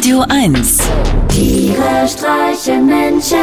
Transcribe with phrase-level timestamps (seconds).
[0.00, 0.78] Radio 1
[1.28, 3.36] Tiere streichen Menschen.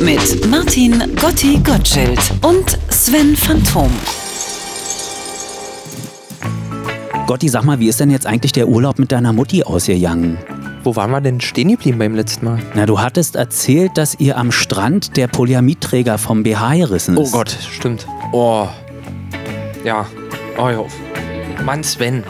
[0.00, 3.88] mit Martin Gotti Gottschild und Sven Phantom.
[7.28, 10.38] Gotti, sag mal, wie ist denn jetzt eigentlich der Urlaub mit deiner Mutti ausgegangen?
[10.82, 12.58] Wo waren wir denn stehen geblieben beim letzten Mal?
[12.74, 17.30] Na, du hattest erzählt, dass ihr am Strand der Polyamitträger vom BH gerissen Oh ist.
[17.30, 18.08] Gott, stimmt.
[18.32, 18.66] Oh.
[19.84, 20.04] Ja.
[20.58, 20.84] Oh, ja.
[21.64, 22.24] Mann, Sven.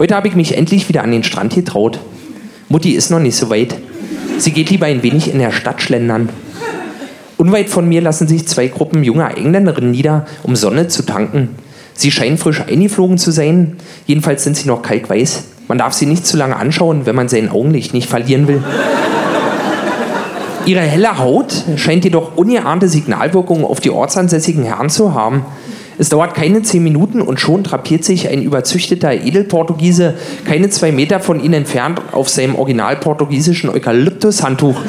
[0.00, 2.00] Heute habe ich mich endlich wieder an den Strand getraut.
[2.70, 3.76] Mutti ist noch nicht so weit.
[4.38, 6.30] Sie geht lieber ein wenig in der Stadt schlendern.
[7.36, 11.50] Unweit von mir lassen sich zwei Gruppen junger Engländerinnen nieder, um Sonne zu tanken.
[11.92, 13.76] Sie scheinen frisch eingeflogen zu sein.
[14.06, 15.44] Jedenfalls sind sie noch kalkweiß.
[15.68, 18.64] Man darf sie nicht zu lange anschauen, wenn man sein Augenlicht nicht verlieren will.
[20.64, 25.44] Ihre helle Haut scheint jedoch ungeahnte Signalwirkungen auf die ortsansässigen Herren zu haben.
[26.00, 30.14] Es dauert keine zehn Minuten und schon drapiert sich ein überzüchteter Edelportugiese
[30.46, 34.80] keine zwei Meter von ihnen entfernt auf seinem original portugiesischen Eukalyptushandtuch.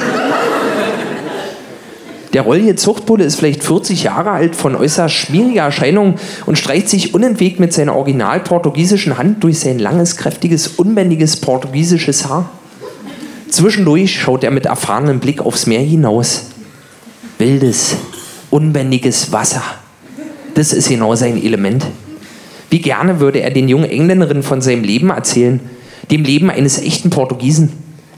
[2.31, 7.13] Der rollige Zuchtbulle ist vielleicht 40 Jahre alt, von äußerst schmieriger Erscheinung und streicht sich
[7.13, 12.49] unentwegt mit seiner original portugiesischen Hand durch sein langes, kräftiges, unbändiges portugiesisches Haar.
[13.49, 16.51] Zwischendurch schaut er mit erfahrenem Blick aufs Meer hinaus.
[17.37, 17.97] Wildes,
[18.49, 19.80] unbändiges Wasser.
[20.53, 21.85] Das ist genau sein Element.
[22.69, 25.59] Wie gerne würde er den jungen Engländerinnen von seinem Leben erzählen,
[26.09, 27.69] dem Leben eines echten Portugiesen.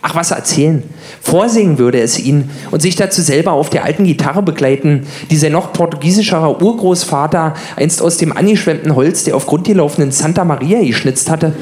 [0.05, 0.83] Ach, was erzählen.
[1.21, 5.53] Vorsingen würde es ihnen und sich dazu selber auf der alten Gitarre begleiten, die sein
[5.53, 11.29] noch portugiesischerer Urgroßvater einst aus dem angeschwemmten Holz der auf Grund gelaufenen Santa Maria geschnitzt
[11.29, 11.53] hatte.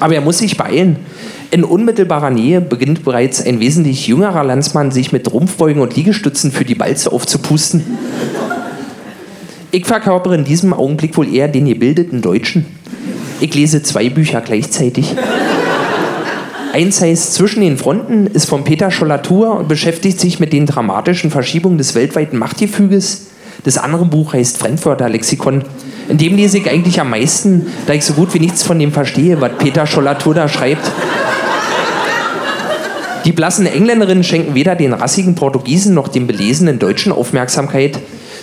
[0.00, 0.96] Aber er muss sich beeilen.
[1.50, 6.64] In unmittelbarer Nähe beginnt bereits ein wesentlich jüngerer Landsmann, sich mit Rumpfbeugen und Liegestützen für
[6.64, 7.84] die Balze aufzupusten.
[9.70, 12.64] Ich verkörpere in diesem Augenblick wohl eher den gebildeten Deutschen.
[13.40, 15.14] Ich lese zwei Bücher gleichzeitig.
[16.72, 21.30] Eins heißt Zwischen den Fronten, ist von Peter Schollatur und beschäftigt sich mit den dramatischen
[21.30, 23.26] Verschiebungen des weltweiten Machtgefüges.
[23.64, 25.62] Das andere Buch heißt Fremdwörter Lexikon.
[26.08, 28.92] In dem lese ich eigentlich am meisten, da ich so gut wie nichts von dem
[28.92, 30.90] verstehe, was Peter Schollatur da schreibt.
[33.26, 37.98] Die blassen Engländerinnen schenken weder den rassigen Portugiesen noch dem belesenen Deutschen Aufmerksamkeit.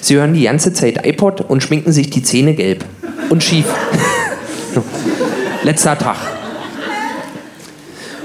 [0.06, 2.86] Sie hören die ganze Zeit iPod und schminken sich die Zähne gelb.
[3.32, 3.66] Und schief.
[5.64, 6.18] Letzter Tag.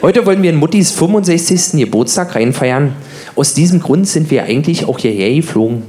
[0.03, 1.81] Heute wollen wir in Muttis 65.
[1.81, 2.93] Geburtstag reinfeiern.
[3.35, 5.85] Aus diesem Grund sind wir eigentlich auch hierher geflogen.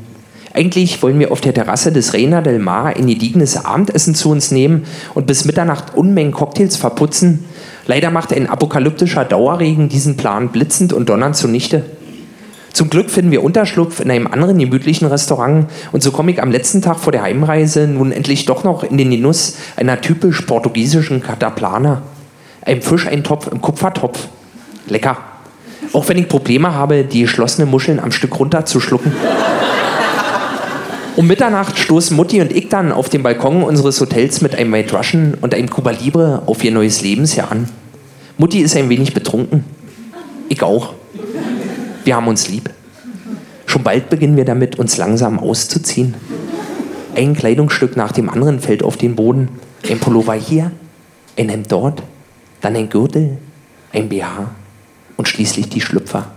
[0.53, 4.49] Eigentlich wollen wir auf der Terrasse des Reina del Mar ein gediegenes Abendessen zu uns
[4.49, 7.43] nehmen und bis Mitternacht Unmengen Cocktails verputzen.
[7.85, 11.83] Leider macht ein apokalyptischer Dauerregen diesen Plan blitzend und donnernd zunichte.
[12.73, 16.51] Zum Glück finden wir Unterschlupf in einem anderen gemütlichen Restaurant und so komme ich am
[16.51, 21.21] letzten Tag vor der Heimreise nun endlich doch noch in den Genuss einer typisch portugiesischen
[21.21, 22.01] Cataplana.
[22.61, 24.27] Ein Fischeintopf im Kupfertopf.
[24.87, 25.17] Lecker.
[25.93, 29.11] Auch wenn ich Probleme habe, die geschlossenen Muscheln am Stück runterzuschlucken.
[31.17, 34.95] Um Mitternacht stoßen Mutti und ich dann auf dem Balkon unseres Hotels mit einem White
[34.95, 37.67] Russian und einem Cuba Libre auf ihr neues Lebensjahr an.
[38.37, 39.65] Mutti ist ein wenig betrunken.
[40.47, 40.93] Ich auch.
[42.03, 42.69] Wir haben uns lieb.
[43.65, 46.15] Schon bald beginnen wir damit, uns langsam auszuziehen.
[47.15, 49.49] Ein Kleidungsstück nach dem anderen fällt auf den Boden.
[49.89, 50.71] Ein Pullover hier,
[51.37, 52.03] ein Hemd dort,
[52.61, 53.37] dann ein Gürtel,
[53.93, 54.51] ein BH
[55.17, 56.31] und schließlich die Schlüpfer.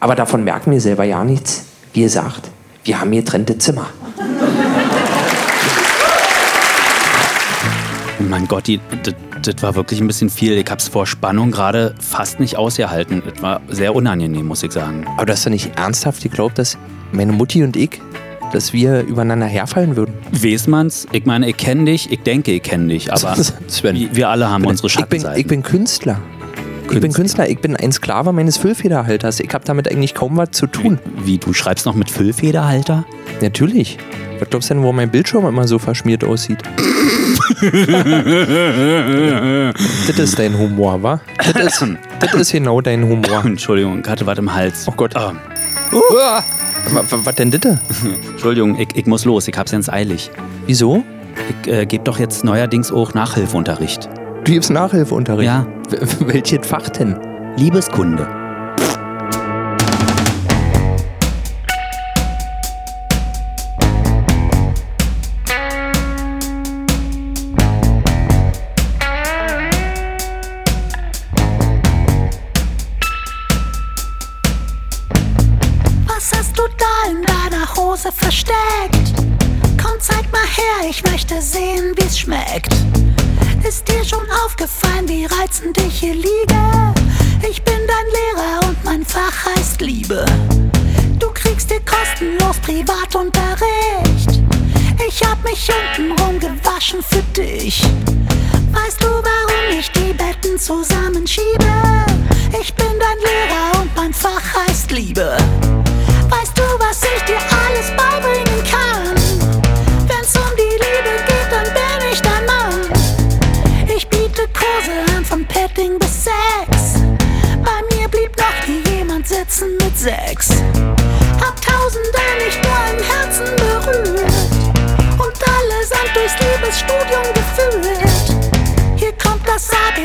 [0.00, 1.64] Aber davon merken wir selber ja nichts.
[1.92, 2.50] Wie gesagt,
[2.84, 3.88] wir haben getrennte Zimmer.
[8.18, 8.64] Mein Gott,
[9.42, 10.52] das war wirklich ein bisschen viel.
[10.58, 13.22] Ich hab's vor Spannung gerade fast nicht ausgehalten.
[13.28, 15.04] Das war sehr unangenehm, muss ich sagen.
[15.16, 16.78] Aber du hast doch nicht ernsthaft geglaubt, dass
[17.12, 18.00] meine Mutti und ich,
[18.52, 20.14] dass wir übereinander herfallen würden?
[20.32, 21.06] Weiß man's?
[21.12, 23.36] Ich meine, ich kenne dich, ich denke, ich kenne dich, aber
[23.68, 24.08] Sven.
[24.12, 25.40] wir- alle haben unsere ich bin, Schattenseiten.
[25.40, 26.18] ich bin Künstler.
[26.84, 27.16] Ich bin Künstler.
[27.16, 29.40] Künstler, ich bin ein Sklave meines Füllfederhalters.
[29.40, 31.00] Ich habe damit eigentlich kaum was zu tun.
[31.24, 33.04] Wie, du schreibst noch mit Füllfederhalter?
[33.42, 33.98] Natürlich.
[34.38, 36.58] Was glaubst du denn, wo mein Bildschirm immer so verschmiert aussieht?
[40.06, 41.20] Das ist dein Humor, wa?
[41.54, 41.84] Das ist,
[42.20, 43.44] das ist genau dein Humor.
[43.44, 44.86] Entschuldigung, hatte was im Hals.
[44.88, 45.14] Oh Gott.
[45.16, 45.32] Ah,
[45.92, 46.42] wa-
[47.10, 47.78] Was denn das?
[48.30, 50.30] Entschuldigung, ich, ich muss los, ich hab's ganz eilig.
[50.66, 51.02] Wieso?
[51.64, 54.08] Ich äh, gebe doch jetzt neuerdings auch Nachhilfeunterricht.
[54.44, 55.46] Du gibst Nachhilfeunterricht.
[55.46, 55.66] Ja.
[55.90, 57.16] W- Welches Fach denn?
[57.56, 58.26] Liebeskunde.
[77.42, 79.12] Deiner Hose versteckt?
[79.82, 82.72] Komm, zeig mal her, ich möchte sehen, wie's schmeckt.
[83.66, 86.94] Ist dir schon aufgefallen, wie reizend ich hier liege?
[87.48, 90.24] Ich bin dein Lehrer und mein Fach heißt Liebe.
[91.18, 94.42] Du kriegst dir kostenlos Privatunterricht.
[95.06, 97.82] Ich hab mich untenrum gewaschen für dich.
[98.72, 101.64] Weißt du, warum ich die Betten zusammenschiebe?
[102.60, 105.36] Ich bin dein Lehrer und mein Fach heißt Liebe.
[106.28, 107.05] Weißt du, was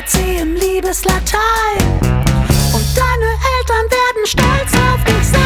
[0.01, 1.77] ABC im Liebeslatein
[2.74, 5.42] und deine Eltern werden stolz auf dich sein.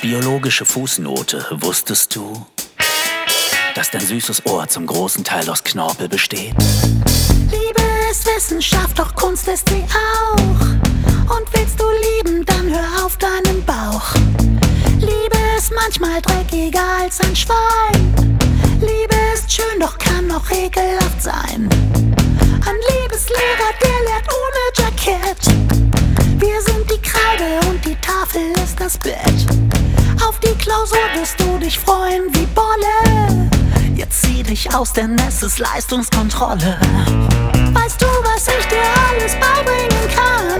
[0.00, 2.46] Biologische Fußnote, wusstest du,
[3.74, 6.54] dass dein süßes Ohr zum großen Teil aus Knorpel besteht?
[7.50, 11.36] Liebe ist Wissenschaft, doch Kunst ist sie auch.
[11.36, 11.84] Und willst du
[12.16, 14.14] lieben, dann hör auf deinen Bauch.
[14.98, 18.38] Liebe ist manchmal dreckiger als ein Schwein.
[18.80, 21.68] Liebe ist schön, doch kann auch ekelhaft sein.
[22.66, 25.46] Ein Liebeslehrer, der lehrt ohne Jackett.
[26.38, 29.46] Wir sind die Kreide und die Tafel ist das Bett.
[30.26, 33.51] Auf die Klausur wirst du dich freuen wie Bolle.
[34.02, 36.76] Jetzt zieh dich aus, denn es ist Leistungskontrolle.
[37.72, 40.58] Weißt du, was ich dir alles beibringen kann?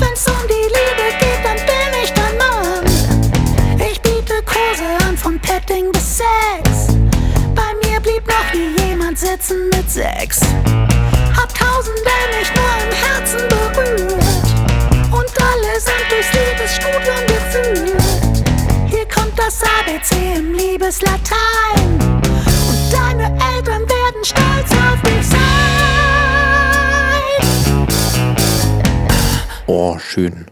[0.00, 3.78] Wenn's um die Liebe geht, dann bin ich dein Mann.
[3.78, 6.88] Ich biete Kurse an von Petting bis Sex.
[7.54, 10.40] Bei mir blieb noch nie jemand sitzen mit sechs.
[10.40, 14.48] Hab Tausende nicht nur im Herzen berührt
[15.12, 18.44] und alle sind durchs Liebesstudium geführt.
[18.88, 21.79] Hier kommt das ABC im Liebeslatein
[29.72, 30.46] Oh, schön.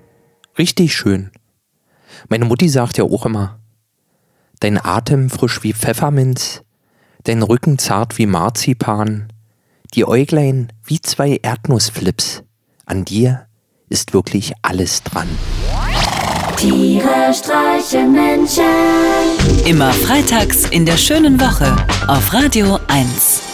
[0.59, 1.33] Richtig schön.
[2.29, 3.59] Meine Mutti sagt ja auch immer,
[4.61, 6.63] dein Atem frisch wie Pfefferminz,
[7.25, 9.33] dein Rücken zart wie Marzipan,
[9.95, 12.45] die Äuglein wie zwei Erdnussflips.
[12.87, 13.49] An dir
[13.89, 15.27] ist wirklich alles dran.
[16.57, 19.67] Tiere streichen Menschen.
[19.67, 21.75] Immer freitags in der schönen Woche
[22.07, 23.48] auf Radio 1.